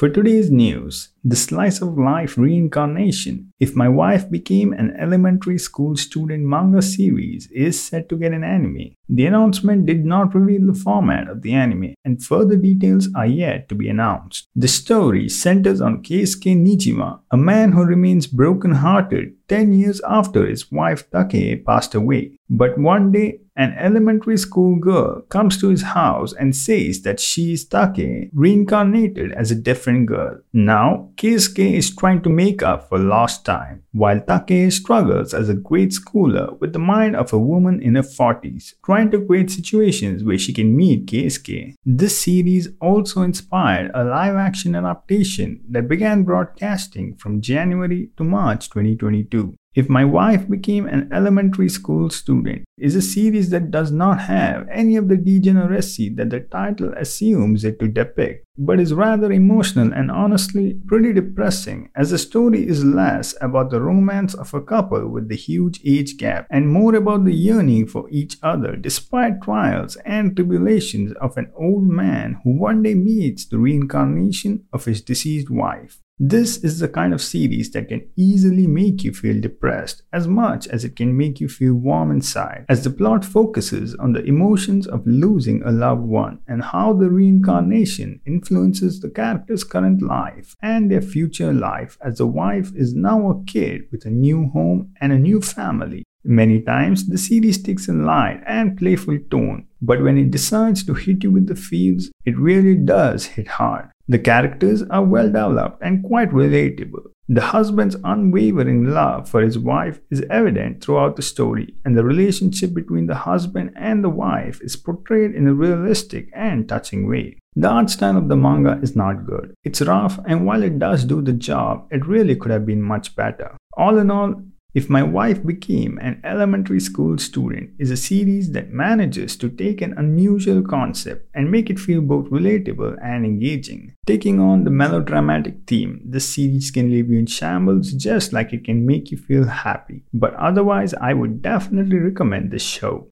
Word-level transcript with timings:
For 0.00 0.08
today's 0.08 0.50
news, 0.50 1.10
the 1.22 1.36
slice 1.36 1.82
of 1.82 1.98
life 1.98 2.38
reincarnation. 2.38 3.52
If 3.60 3.76
my 3.76 3.86
wife 3.86 4.30
became 4.30 4.72
an 4.72 4.96
elementary 4.98 5.58
school 5.58 5.94
student 5.94 6.46
manga 6.46 6.80
series 6.80 7.50
is 7.50 7.78
set 7.78 8.08
to 8.08 8.16
get 8.16 8.32
an 8.32 8.42
anime. 8.42 8.96
The 9.10 9.26
announcement 9.26 9.84
did 9.84 10.06
not 10.06 10.34
reveal 10.34 10.66
the 10.66 10.80
format 10.80 11.28
of 11.28 11.42
the 11.42 11.52
anime 11.52 11.92
and 12.02 12.24
further 12.24 12.56
details 12.56 13.10
are 13.14 13.26
yet 13.26 13.68
to 13.68 13.74
be 13.74 13.90
announced. 13.90 14.48
The 14.56 14.68
story 14.68 15.28
centers 15.28 15.82
on 15.82 16.02
Keisuke 16.02 16.56
Nijima, 16.56 17.20
a 17.30 17.36
man 17.36 17.72
who 17.72 17.84
remains 17.84 18.26
broken-hearted 18.26 19.34
10 19.48 19.74
years 19.74 20.00
after 20.08 20.46
his 20.46 20.72
wife 20.72 21.10
Take 21.10 21.66
passed 21.66 21.94
away. 21.94 22.38
But 22.48 22.78
one 22.78 23.12
day, 23.12 23.40
an 23.60 23.76
elementary 23.78 24.38
school 24.38 24.76
girl 24.76 25.20
comes 25.28 25.60
to 25.60 25.68
his 25.68 25.82
house 25.82 26.32
and 26.32 26.56
says 26.56 27.02
that 27.02 27.20
she 27.20 27.52
is 27.52 27.66
Take, 27.66 28.30
reincarnated 28.32 29.32
as 29.32 29.50
a 29.50 29.54
different 29.54 30.06
girl. 30.06 30.38
Now, 30.54 31.10
Keisuke 31.16 31.74
is 31.74 31.94
trying 31.94 32.22
to 32.22 32.30
make 32.30 32.62
up 32.62 32.88
for 32.88 32.98
lost 32.98 33.44
time, 33.44 33.82
while 33.92 34.22
Take 34.22 34.72
struggles 34.72 35.34
as 35.34 35.50
a 35.50 35.54
grade 35.54 35.90
schooler 35.90 36.58
with 36.58 36.72
the 36.72 36.78
mind 36.78 37.14
of 37.14 37.34
a 37.34 37.38
woman 37.38 37.82
in 37.82 37.96
her 37.96 38.02
40s, 38.02 38.72
trying 38.82 39.10
to 39.10 39.26
create 39.26 39.50
situations 39.50 40.24
where 40.24 40.38
she 40.38 40.54
can 40.54 40.74
meet 40.74 41.04
Keisuke. 41.04 41.74
This 41.84 42.18
series 42.18 42.68
also 42.80 43.20
inspired 43.20 43.90
a 43.92 44.04
live 44.04 44.36
action 44.36 44.74
adaptation 44.74 45.60
that 45.68 45.86
began 45.86 46.24
broadcasting 46.24 47.14
from 47.16 47.42
January 47.42 48.08
to 48.16 48.24
March 48.24 48.70
2022. 48.70 49.54
If 49.72 49.88
My 49.88 50.04
Wife 50.04 50.50
Became 50.50 50.88
an 50.88 51.08
Elementary 51.12 51.68
School 51.68 52.10
Student 52.10 52.64
is 52.76 52.96
a 52.96 53.00
series 53.02 53.50
that 53.50 53.70
does 53.70 53.92
not 53.92 54.22
have 54.22 54.66
any 54.68 54.96
of 54.96 55.06
the 55.06 55.16
degeneracy 55.16 56.08
that 56.16 56.30
the 56.30 56.40
title 56.40 56.92
assumes 56.94 57.62
it 57.62 57.78
to 57.78 57.86
depict, 57.86 58.44
but 58.58 58.80
is 58.80 58.92
rather 58.92 59.30
emotional 59.30 59.92
and 59.92 60.10
honestly 60.10 60.80
pretty 60.88 61.12
depressing, 61.12 61.88
as 61.94 62.10
the 62.10 62.18
story 62.18 62.66
is 62.66 62.84
less 62.84 63.36
about 63.40 63.70
the 63.70 63.80
romance 63.80 64.34
of 64.34 64.52
a 64.52 64.60
couple 64.60 65.06
with 65.06 65.28
the 65.28 65.36
huge 65.36 65.80
age 65.86 66.16
gap 66.16 66.48
and 66.50 66.68
more 66.68 66.96
about 66.96 67.24
the 67.24 67.32
yearning 67.32 67.86
for 67.86 68.10
each 68.10 68.38
other 68.42 68.74
despite 68.74 69.40
trials 69.40 69.94
and 70.04 70.34
tribulations 70.34 71.12
of 71.20 71.36
an 71.36 71.48
old 71.54 71.86
man 71.86 72.40
who 72.42 72.58
one 72.58 72.82
day 72.82 72.94
meets 72.94 73.46
the 73.46 73.58
reincarnation 73.58 74.64
of 74.72 74.86
his 74.86 75.00
deceased 75.00 75.48
wife. 75.48 76.00
This 76.22 76.58
is 76.58 76.80
the 76.80 76.88
kind 76.88 77.14
of 77.14 77.22
series 77.22 77.70
that 77.70 77.88
can 77.88 78.06
easily 78.14 78.66
make 78.66 79.04
you 79.04 79.14
feel 79.14 79.40
depressed 79.40 80.02
as 80.12 80.28
much 80.28 80.68
as 80.68 80.84
it 80.84 80.94
can 80.94 81.16
make 81.16 81.40
you 81.40 81.48
feel 81.48 81.72
warm 81.72 82.10
inside, 82.10 82.66
as 82.68 82.84
the 82.84 82.90
plot 82.90 83.24
focuses 83.24 83.94
on 83.94 84.12
the 84.12 84.22
emotions 84.24 84.86
of 84.86 85.06
losing 85.06 85.62
a 85.62 85.72
loved 85.72 86.02
one 86.02 86.40
and 86.46 86.62
how 86.62 86.92
the 86.92 87.08
reincarnation 87.08 88.20
influences 88.26 89.00
the 89.00 89.08
character's 89.08 89.64
current 89.64 90.02
life 90.02 90.54
and 90.60 90.90
their 90.90 91.00
future 91.00 91.54
life 91.54 91.96
as 92.02 92.18
the 92.18 92.26
wife 92.26 92.70
is 92.74 92.94
now 92.94 93.30
a 93.30 93.42
kid 93.44 93.84
with 93.90 94.04
a 94.04 94.10
new 94.10 94.50
home 94.50 94.92
and 95.00 95.14
a 95.14 95.18
new 95.18 95.40
family. 95.40 96.04
Many 96.22 96.60
times, 96.60 97.08
the 97.08 97.16
series 97.16 97.62
takes 97.62 97.88
a 97.88 97.94
light 97.94 98.42
and 98.46 98.76
playful 98.76 99.18
tone, 99.30 99.68
but 99.80 100.02
when 100.02 100.18
it 100.18 100.30
decides 100.30 100.84
to 100.84 100.92
hit 100.92 101.24
you 101.24 101.30
with 101.30 101.46
the 101.46 101.56
feels, 101.56 102.10
it 102.26 102.36
really 102.36 102.74
does 102.74 103.24
hit 103.24 103.48
hard. 103.48 103.88
The 104.10 104.18
characters 104.18 104.82
are 104.90 105.04
well 105.04 105.26
developed 105.26 105.80
and 105.82 106.02
quite 106.02 106.32
relatable. 106.32 107.12
The 107.28 107.42
husband's 107.42 107.96
unwavering 108.02 108.86
love 108.86 109.28
for 109.28 109.40
his 109.40 109.56
wife 109.56 110.00
is 110.10 110.24
evident 110.28 110.82
throughout 110.82 111.14
the 111.14 111.22
story, 111.22 111.76
and 111.84 111.96
the 111.96 112.02
relationship 112.02 112.74
between 112.74 113.06
the 113.06 113.14
husband 113.14 113.70
and 113.76 114.02
the 114.02 114.10
wife 114.10 114.60
is 114.62 114.74
portrayed 114.74 115.36
in 115.36 115.46
a 115.46 115.54
realistic 115.54 116.28
and 116.34 116.68
touching 116.68 117.08
way. 117.08 117.36
The 117.54 117.68
art 117.68 117.88
style 117.88 118.16
of 118.16 118.26
the 118.26 118.34
manga 118.34 118.80
is 118.82 118.96
not 118.96 119.26
good. 119.26 119.54
It's 119.62 119.80
rough, 119.80 120.18
and 120.26 120.44
while 120.44 120.64
it 120.64 120.80
does 120.80 121.04
do 121.04 121.22
the 121.22 121.32
job, 121.32 121.86
it 121.92 122.04
really 122.04 122.34
could 122.34 122.50
have 122.50 122.66
been 122.66 122.82
much 122.82 123.14
better. 123.14 123.56
All 123.76 123.96
in 123.96 124.10
all, 124.10 124.42
if 124.72 124.88
My 124.88 125.02
Wife 125.02 125.44
Became 125.44 125.98
an 126.00 126.20
Elementary 126.22 126.78
School 126.78 127.18
Student 127.18 127.70
is 127.78 127.90
a 127.90 127.96
series 127.96 128.52
that 128.52 128.72
manages 128.72 129.36
to 129.38 129.48
take 129.48 129.80
an 129.80 129.94
unusual 129.98 130.62
concept 130.62 131.28
and 131.34 131.50
make 131.50 131.70
it 131.70 131.78
feel 131.80 132.00
both 132.00 132.30
relatable 132.30 132.96
and 133.02 133.24
engaging. 133.24 133.94
Taking 134.06 134.38
on 134.40 134.64
the 134.64 134.70
melodramatic 134.70 135.66
theme, 135.66 136.00
this 136.04 136.34
series 136.34 136.70
can 136.70 136.90
leave 136.90 137.10
you 137.10 137.18
in 137.18 137.26
shambles 137.26 137.92
just 137.92 138.32
like 138.32 138.52
it 138.52 138.64
can 138.64 138.86
make 138.86 139.10
you 139.10 139.18
feel 139.18 139.44
happy. 139.44 140.04
But 140.12 140.34
otherwise, 140.34 140.94
I 140.94 141.14
would 141.14 141.42
definitely 141.42 141.98
recommend 141.98 142.50
this 142.50 142.62
show. 142.62 143.09